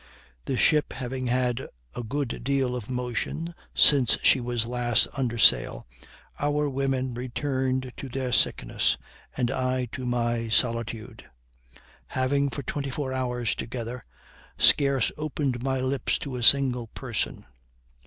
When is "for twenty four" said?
12.49-13.13